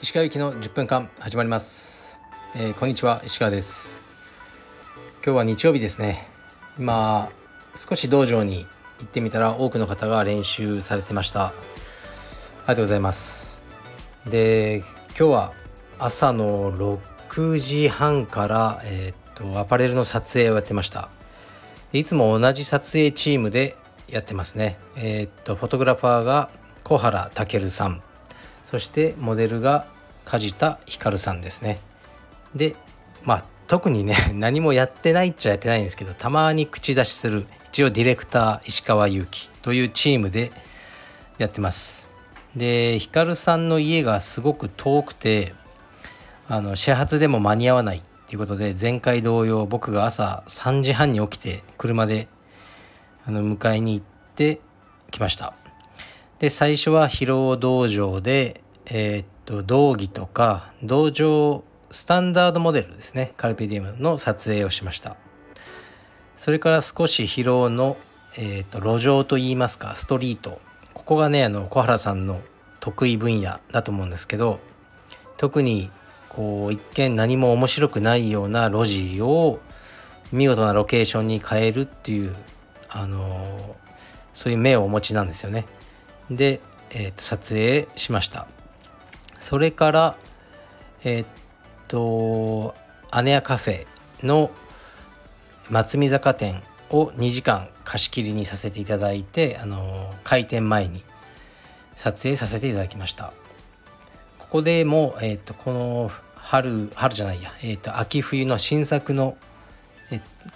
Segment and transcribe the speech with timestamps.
[0.00, 2.22] 石川行きの10分間始まります、
[2.56, 4.02] えー、こんにちは石川です。
[5.22, 6.26] 今日は日曜日ですね。
[6.78, 7.28] 今
[7.74, 8.66] 少し道場に
[9.00, 11.48] 行ってみたら多くの方が練習されてました。
[11.48, 13.60] ありがとうございます。
[14.24, 15.52] で今日は
[15.98, 21.10] 朝の6時半から、えー、っとアパレルの撮影をやってました。
[21.92, 23.76] いつも同じ撮影チームで
[24.08, 24.78] やってますね。
[24.96, 26.50] えー、っとフォトグラファーが
[26.84, 28.02] 小原健さん。
[28.70, 29.86] そしてモデルが
[30.24, 31.80] 梶田光さんですね。
[32.54, 32.76] で
[33.24, 40.52] まあ特にね 何もやってないっちゃやってないんですけどたまに口出しする一応ディレクター石川祐希というチームで
[41.38, 42.08] やってます。
[42.54, 45.54] で光さんの家がすごく遠くて
[46.48, 48.02] あの始発でも間に合わない。
[48.30, 52.28] っていうことで前回同様僕が朝3時半に起きて車で
[53.26, 54.06] あの迎えに行っ
[54.36, 54.60] て
[55.10, 55.52] きました。
[56.38, 63.32] で最初は疲労道場で、えー、っと道着とか道場スタンダードモデルですね。
[63.36, 65.16] カルピディウムの撮影をしました。
[66.36, 67.96] それから少し疲労の、
[68.38, 70.60] えー、っと路上といいますかストリート。
[70.94, 72.40] ここがねあの小原さんの
[72.78, 74.60] 得意分野だと思うんですけど
[75.36, 75.90] 特に
[76.30, 79.60] こう一見何も面白くないような路地を
[80.32, 82.34] 見事なロケーションに変えるっていう
[82.88, 83.76] あの
[84.32, 85.66] そういう目をお持ちなんですよね。
[86.30, 88.46] で、えー、と撮影しました
[89.38, 90.16] それから
[91.02, 91.24] えっ、
[91.88, 92.74] と
[93.22, 93.86] 姉屋カフェ
[94.22, 94.50] の
[95.68, 101.02] 松見坂店を2時間貸し切りにさせていただいてあの開店前に
[101.94, 103.32] 撮影させていただきました
[104.50, 109.36] ここでも、えーと、この春春じゃないや、えーと、秋冬の新作の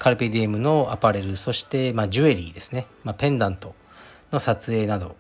[0.01, 3.73] カルペディエムのアパレルそして、まあ、ジュエリーですね、まあ、ペンダント
[4.33, 5.15] の撮影など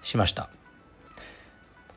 [0.00, 0.48] しました。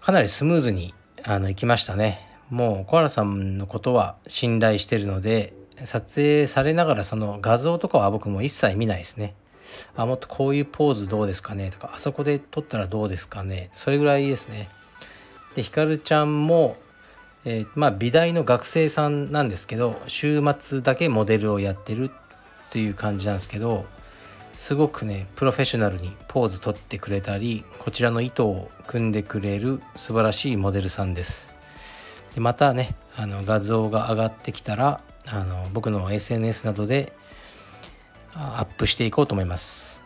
[0.02, 2.28] かなりスムーズにあの行きましたね。
[2.50, 9.36] もう小原さんのことは信頼してるので撮影されながらその画像とかは僕も一切見ないですね。
[9.96, 13.70] あもっとこういうポーズどうですかねとかあそこで撮ったらどうですかね。
[13.76, 14.68] それぐらいですね。
[15.56, 16.78] でひかるちゃんも、
[17.46, 22.12] えー、まあ美大の学生さんなんですけど週末だけモデルをやってるっ
[22.70, 23.86] ていう感じなんですけど
[24.58, 31.56] すごくねプロフェッショナルにポーズ取ってくれたりこちらの糸を組んでくれる素晴らしいモデルさんです。
[32.36, 37.14] でまたねあの画像が上がってきたらあの僕の SNS などで
[38.34, 40.02] アップしていこうと思います。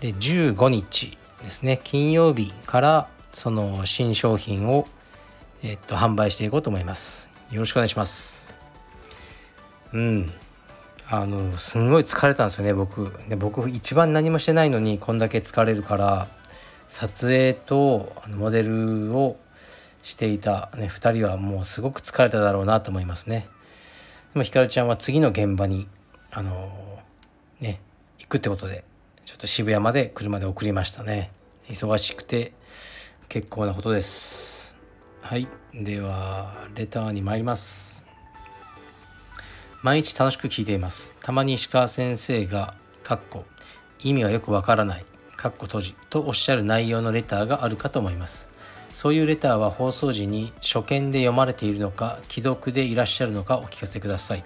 [0.00, 4.88] で15日ですね金曜日からその新商品を、
[5.62, 7.28] えっと、販売していこうと思います。
[7.50, 8.56] よろしくお願いします。
[9.92, 10.32] うん。
[11.06, 13.12] あのすんごい疲れたんですよね僕。
[13.28, 16.28] で僕一番何もしてないのにこんだけ疲れるから
[16.88, 19.36] 撮影とモデルを
[20.02, 23.46] していた、ね、2人はもうすごく疲れただろうなと思いますね。
[24.32, 25.88] でもひかるちゃんは次の現場に
[26.30, 26.70] あの
[27.60, 27.80] ね
[28.18, 28.82] 行くってことで
[29.26, 31.30] ちょっと渋谷まで車で送りましたね。
[31.68, 32.54] 忙しくて
[33.28, 34.76] 結構なことです
[35.20, 37.96] はいではレターに参ります
[39.86, 41.14] 毎日楽しく聞いています。
[41.22, 43.44] たまに石川先生が、かっこ、
[44.00, 45.04] 意味はよくわからない、
[45.36, 48.50] かっこ閉じとおっしゃる内容のレターがあるかと思います。
[48.92, 54.42] そういうレターは放送時に初見で読まれているのか、既読でいらっしゃるのかお聞かせください。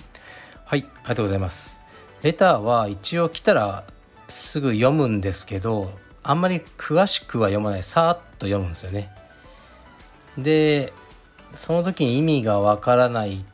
[0.66, 1.80] はい、ありがとうございます。
[2.22, 3.84] レターは一応来たら
[4.28, 5.90] すぐ読むんですけど、
[6.22, 7.82] あんまり詳しくは読まない。
[7.82, 9.10] さーっと読むんですよね。
[10.36, 10.92] で、
[11.54, 13.44] その時に意味がわからない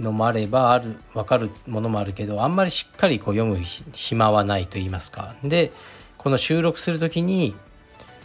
[0.00, 3.58] のもあればある分かるものもあるけどあんまりしっかりこう読む
[3.92, 5.72] 暇はないと言いますかで
[6.16, 7.54] この収録する時に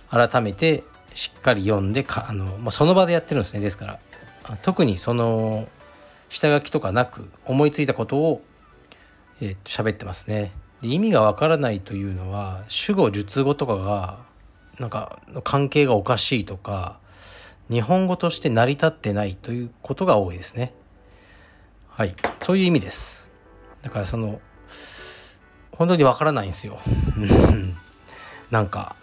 [0.09, 0.83] 改めて
[1.13, 3.85] しっかり読んでかあの、まあ、その場でやってるんですねですか
[4.45, 5.67] ら特にその
[6.29, 8.41] 下書きとかなく思いついたことを、
[9.41, 10.51] えー、喋ってますね
[10.85, 14.19] で意味がわからないというのは主語述語とかが
[14.79, 16.99] なんか関係がおかしいとか
[17.71, 20.73] 日本語として成り立ってないということが多いですね。
[21.89, 22.15] はい。
[22.39, 23.31] そういう意味です。
[23.81, 24.39] だからその
[25.71, 26.77] 本当にわからないんですよ。
[28.51, 28.95] なんか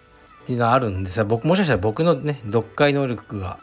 [0.44, 3.58] っていうのはあるんですが僕もしかしたら僕のね読解能力が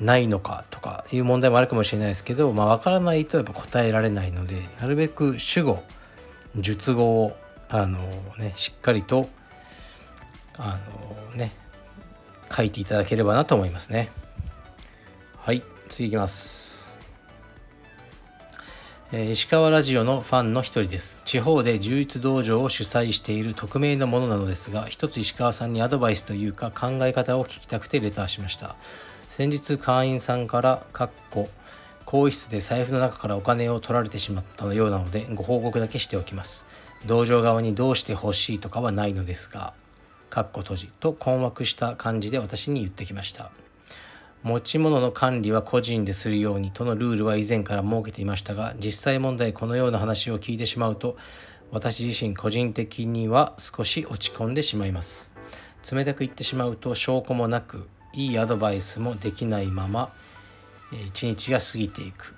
[0.00, 5.82] ないのかとかいう問題もあるかもしれないですけどまあ分からないとやっぱ答えられないのでなるべく主語
[6.56, 7.36] 述語を
[7.68, 7.98] あの
[8.38, 9.28] ねしっかりと
[10.56, 10.78] あ
[11.30, 11.52] のね
[12.54, 14.10] 書いていただければなと思いますね。
[15.36, 16.98] はい次いきます。
[19.10, 21.18] えー、石川ラジオのファンの一人です。
[21.24, 28.76] 地方で充実道場を主催している匿名のものなのですが一つ石川さんにアドバイスというか考え方を聞きたくてレターしました。
[29.28, 31.48] 先日会員さんから「かっこ
[32.08, 36.64] 更衣室で財布の中からお金を取られてしまったようなのでご報告だけしておきます。
[37.04, 39.74] 道場側にどうしてほしいとかはないのですが
[40.30, 43.50] かっこ閉じと困惑した感じで私に言ってきました。
[44.42, 51.18] 持ち物の管理は個人でするようにとのルールは以前から設けていましたが実際問題このような話を聞いてしまうと
[51.72, 55.34] 私自身個人的には少し落ち込んでしまいます。
[55.92, 60.10] 冷たく言ってしまうと証拠もなくいいアドバイスもできないまま
[60.92, 62.34] 一日が過ぎていく。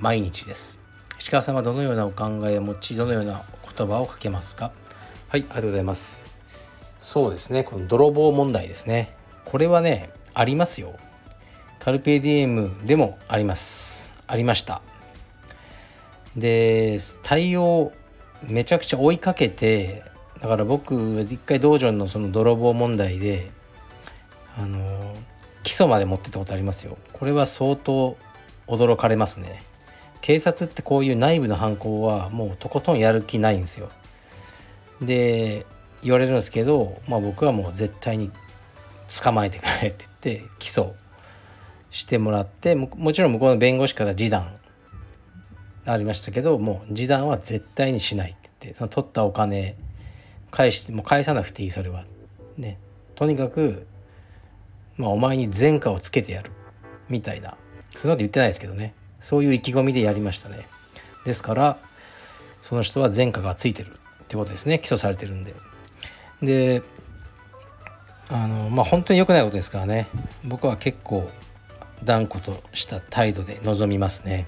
[0.00, 0.78] 毎日です。
[1.18, 3.42] 石川さんはどのようなお考えを持ちどのような
[3.76, 4.72] 言葉をかけますか？
[5.28, 6.24] はいありがとうございます。
[6.98, 9.14] そうですねこの泥棒問題ですね。
[9.44, 10.96] これはねありますよ。
[11.78, 14.12] カルペディエムでもあります。
[14.26, 14.82] ありました。
[16.36, 17.92] で対応
[18.42, 20.04] めちゃくちゃ追いかけて
[20.40, 23.50] だから僕一回道場のその泥棒問題で
[24.56, 25.14] あの
[25.62, 26.96] 基礎まで持ってたことありますよ。
[27.12, 28.16] これは相当
[28.66, 29.62] 驚かれますね。
[30.20, 33.90] 警察ってこういう内部の犯行はもうとことんやる気ないんですよ。
[35.00, 35.66] で
[36.02, 38.30] 言われるんですけど、まあ、僕はもう絶対に
[39.22, 40.92] 捕まえてくれって言って起訴
[41.90, 44.56] してもらってもちろん向こうの弁護士から示談
[45.84, 49.76] ありましたけどもう示談は絶対にしないって言ってその取ったお金
[50.50, 52.04] 返してもう返さなくていいそれは。
[52.56, 52.78] ね。
[53.14, 53.86] とにかく
[55.00, 56.50] まあ、お前に前科をつけてやる。
[57.08, 57.56] みたいな。
[57.96, 58.94] そんなこと言ってないですけどね。
[59.20, 60.66] そういう意気込みでやりましたね。
[61.24, 61.78] ですから
[62.62, 63.92] その人は前科がついてる。
[64.22, 64.78] ってことですね。
[64.78, 65.54] 起訴されてるんで。
[66.42, 66.82] で
[68.30, 70.06] あのまあ本当に良くないことですからね。
[70.44, 71.28] 僕は結構
[72.04, 74.46] 断固とした態度で臨みますね。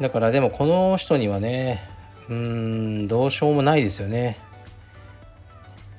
[0.00, 1.88] だからでもこの人にはね
[2.28, 4.36] うんどうしようもないですよね。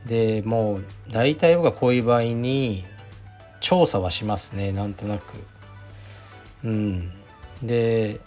[0.05, 2.85] でもう大体僕はこういう場合に
[3.59, 5.33] 調査はしますねなんとなく。
[6.63, 7.11] うん。
[7.61, 8.19] で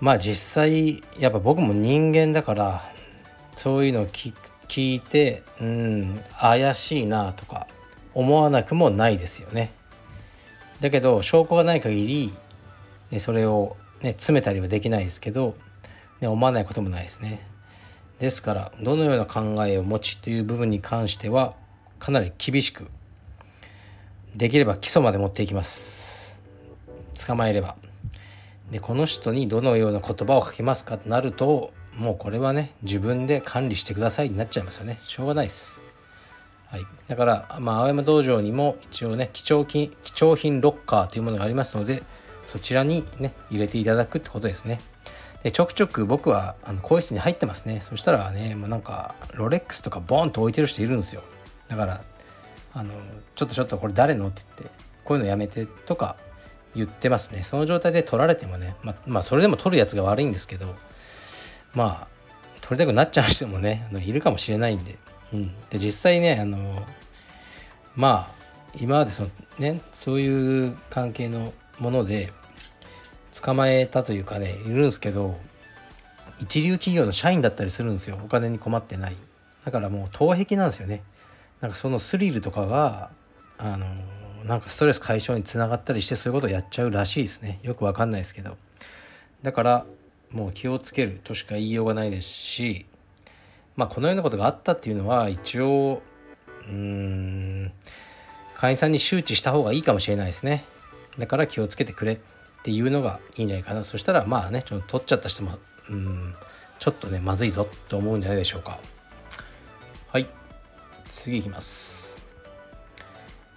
[0.00, 2.82] まあ実際やっぱ僕も人間だから
[3.54, 7.66] そういうのを聞いてうん怪しいなとか
[8.14, 9.72] 思わなくもないですよね。
[10.80, 12.32] だけど証拠がない限り、
[13.10, 15.54] ね、それを、ね、詰めたりはできないですけど、
[16.20, 17.46] ね、思わないこともないですね。
[18.18, 21.54] ですからどのような考えを持ちという部分に関しては
[21.98, 22.88] かなり厳しく
[24.36, 26.42] できれば基礎まで持っていきます。
[27.26, 27.76] 捕まえれば。
[28.70, 34.98] でこの人にどのような言葉をかけますかとなるともうこれはね自分で管理してくださいになっちゃいますよね。
[35.04, 35.82] しょうがないです。
[36.68, 42.02] はい、だから、まあ、青山道場にも一応ね貴重金貴重品ロッカーというものがありますので
[42.46, 44.80] そちらにね入れていただくってことですね。
[45.42, 47.80] でちょくちょく僕はあの更衣室に入ってますね。
[47.80, 51.22] そしたらねもうなんかロレックスとかボンと置いてる人いるんですよ。
[51.68, 52.00] だから
[52.74, 52.92] あの
[53.34, 54.28] ちょっとちょっとこれ誰の？
[54.28, 54.74] って言って
[55.04, 56.16] こういうのやめてとか
[56.74, 57.42] 言ってますね。
[57.42, 60.66] その状態で取られてもねままあそれでも取るやつが悪いんですけど
[61.74, 62.08] まあ
[62.60, 64.96] 取りたくなっちゃう人もねあのいるかもしれないんで,、
[65.32, 66.86] うん、で実際ねあの
[67.94, 68.34] まあ
[68.80, 69.28] 今までその
[69.58, 72.32] ねそういう関係のもので
[73.42, 75.38] 捕まえたというかねいるんですけど
[76.40, 78.18] 一流企業の社員だったりするんですよ。
[78.24, 79.16] お金に困ってない。
[79.64, 81.02] だからもう頭壁なんですよね。
[81.62, 83.10] なんかそのスリルとかが
[83.56, 83.86] あの
[84.44, 87.60] なんかストレス解消につながったりしてそういうことをやっちゃうらしいですね。
[87.62, 88.58] よくわかんないですけど。
[89.42, 89.86] だから
[90.32, 92.86] もう気をつけるとしか言いようがないですし
[93.76, 96.02] まあこのようなことがあったっていうのは一応
[96.68, 97.72] うん
[98.56, 100.64] 会員さんに周知した方がいいかもしれないですね。
[101.18, 102.18] だから気をつけてくれっ
[102.62, 103.84] ていうのがいいんじゃないかな。
[103.84, 105.58] そしたらまあねちょっと取っちゃった人も
[105.90, 106.34] うん
[106.78, 108.78] ちょっとねまずいぞと思うんじゃないでしょうか。
[110.08, 110.26] はい。
[111.12, 112.22] 次いきます。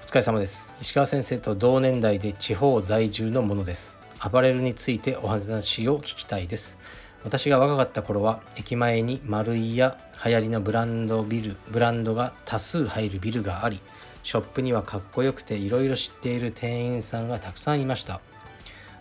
[0.02, 0.76] お疲れ様です。
[0.82, 4.00] 石川先生と同年代で地方在住のものです。
[4.20, 6.78] アパレルについてお話を聞きたいです。
[7.24, 13.80] 私が若かった頃は駅前に丸いや流行りのブランドビルブランドが多数入るビルがあり
[14.22, 18.20] ショップにはかっこよくていろいろ知っている店員さんがたくさんいました。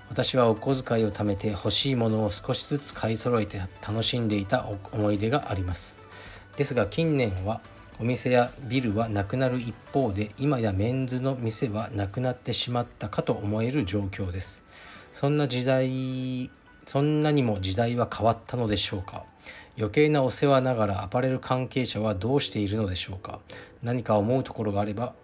[0.09, 5.99] 私はお小遣いを貯めて欲しいものを少しずつ買い揃えて楽しんでいた思い出があります。
[6.57, 7.61] ですが近年は
[8.01, 14.65] お店やビルはなくなる一方で今やメンズの店はなくなってしまったかと思える状況です。
[15.13, 16.51] そんな時代
[16.87, 19.25] そんなにも時代は変わったのでしょうか？
[19.79, 23.39] 余計なお世話ながらアパレル関係者はどうしているのでしょうか？
[23.83, 25.15] 何か思うところがあれば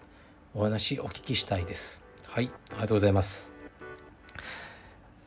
[0.55, 2.03] お話お聞きしたいです。
[2.29, 3.53] はいありがとうございます。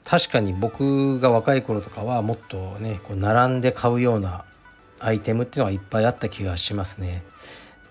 [0.05, 4.45] 確かに僕が若い頃とかはもっとねこう並んで買うような
[5.05, 7.23] アイテムっていうのがいっぱいあった気がしますね。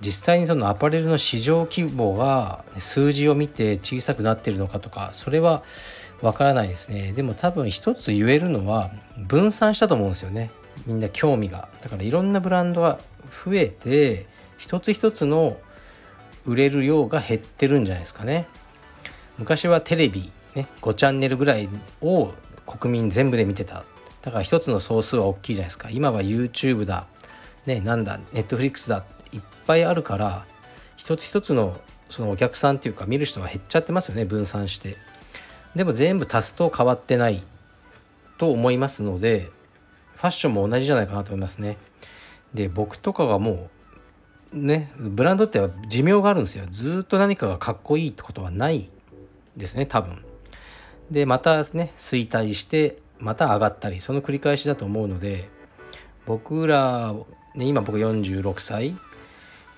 [0.01, 5.63] 実際にそのアパレルの市場規模が数字を見て小さくなってるのかとかそれは
[6.21, 7.13] わからないですね。
[7.13, 8.91] でも多分一つ言えるのは
[9.29, 10.51] 分散したと思うんですよね。
[10.87, 11.69] みんな興味が。
[11.83, 12.99] だからいろんなブランドが
[13.45, 14.27] 増えて
[14.59, 15.57] 一つ一つの
[16.45, 18.47] 売れる量が減ってるんじゃないですかね。
[19.39, 21.69] 昔はテレビね5チャンネルぐらい
[22.01, 22.33] を
[22.67, 23.85] 国民全部で見てた。
[24.23, 25.91] だから一つの総数は大きいじゃないですか。
[25.91, 27.07] 今は YouTube だ。
[27.67, 28.19] ねなんだ。
[28.33, 29.05] Netflix だ。
[29.33, 30.47] いっぱいあるから
[30.97, 34.25] 一つ一つのそのお客さんっていうか見る人が減っちゃってますよね。
[34.25, 34.97] 分散して。
[35.75, 37.43] でも全部足すと変わってない。
[38.39, 39.51] と思いますので
[40.17, 41.77] ファッションも同じじゃないかなと思いますね。
[42.53, 43.71] で僕とかがも
[44.53, 46.65] うねブランドって寿命があるんですよ。
[46.69, 48.91] ずっと何かがかっこいいってことはない
[49.57, 50.25] ですね多分。
[51.09, 55.49] でまたね衰退してまた上がったりその繰り返しだと思うので
[56.27, 57.15] 僕ら、
[57.55, 58.95] ね、今僕46歳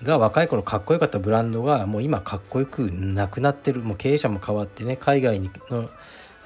[0.03, 3.81] が若い頃かっこよかったブランドがもう今かっこよくなくなってる。
[3.81, 5.89] もう経営者も変わってね海外にの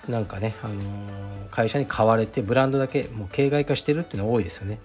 [0.07, 4.79] なんかね、あのー、会社に買われてブランドだけもう形骸化してるっていうのが多いですよね。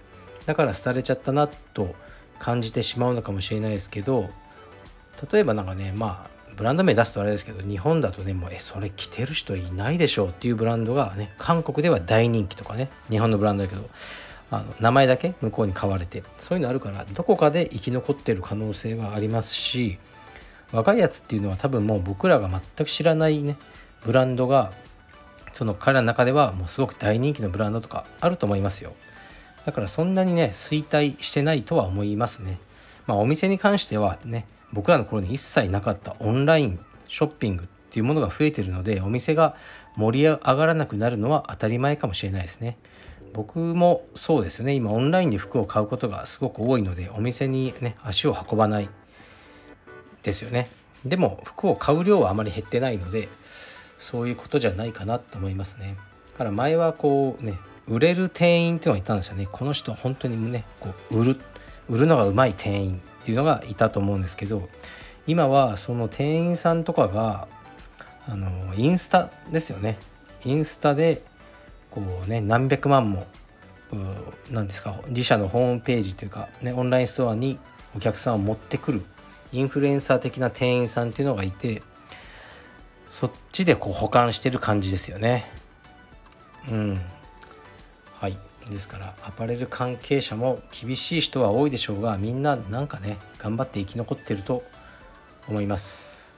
[0.45, 1.95] だから廃れちゃったなと
[2.39, 4.29] 感じてしまうのかもしれないですけど
[5.31, 13.89] 例えばなんかねまあブランド名出すとあれですけど日本だとねもうえそれ着てる人いないでしょうっていうブランドがね韓国では大人気とかね日本のブランドだけど
[14.51, 19.97] あの名前だけ向こうに買われてそういうのあるからどこかで生き残ってる可能性はありますし
[20.71, 23.57] 若いやつっていうのは多分もう僕らが全く知らないね
[24.03, 24.71] ブランドが
[25.53, 28.93] その彼らの中ではもうすごく大人気のブランドとかあると思いますよ。
[29.65, 32.59] だからそんなにね衰退してないとは思いますね。
[33.07, 39.55] まあお店に関してはね僕らの頃に一切なかったオンラインショッピングっていうものが増えてるのでお店が
[39.95, 42.77] 盛り上がらなくなるのは当たり前かもしれないですね。
[43.33, 44.73] 僕もそうですよね。
[44.73, 48.89] 今オンラインで服を買うことがすごく多いのでお店にね足を運ばない
[50.23, 50.69] ですよね。
[51.05, 53.29] でも服を買う量はあまり減ってないので
[53.97, 55.95] そういうことじゃないかなと思いますね。
[56.33, 59.47] だから前はこうね売れる店員っていうのがいたんですよね。
[59.49, 61.39] この人本当にねこう売る
[61.89, 64.67] 売るのがうまい店員っていうのがいたと思うんですけど
[65.27, 67.47] 今はその店員さんとかが
[68.27, 69.97] あのインスタですよね。
[70.43, 71.21] インスタで
[71.91, 73.27] こうね何百万も
[74.49, 77.59] 何ですか自社のホームページというか、ね、オンラインストアに
[77.95, 79.03] お客さんを持ってくる
[79.51, 81.81] インフルエンサー的な店員さんっていうのがいて
[83.07, 85.49] そっちでこう保管してる感じですよね。
[86.69, 87.01] うん。
[88.19, 88.37] はい。
[88.69, 94.63] ですからアパレル関係者も厳しい人は多いでしょうがみんななんかね頑張って生き残ってると
[95.47, 96.33] 思います。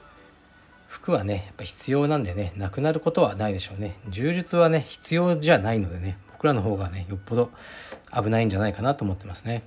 [0.86, 3.96] 服はねやっぱ必要なんでねなくなることはないでしょうね。
[4.08, 7.50] 柔術はね必要じゃないのでね僕らの方がねよっぽど
[8.14, 9.62] 危ないんじゃないかなと思ってますね。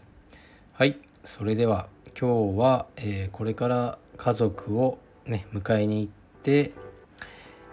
[0.73, 1.87] はいそれでは
[2.19, 6.11] 今日は、えー、これから家族をね迎えに行っ
[6.43, 6.71] て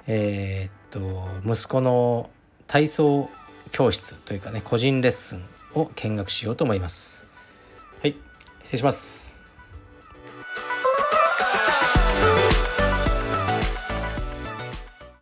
[0.07, 2.31] えー、っと息子の
[2.67, 3.31] 体操
[3.71, 5.43] 教室というかね個人レッスン
[5.75, 7.27] を見学しようと思います。
[8.01, 8.17] はい
[8.61, 9.29] 失礼します。